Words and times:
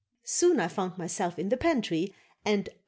Soon 0.25 0.59
I 0.59 0.67
found 0.67 0.97
myself 0.97 1.37
in 1.37 1.49
the 1.49 1.57
pantry 1.57 2.11
and 2.43 2.69
O! 2.69 2.75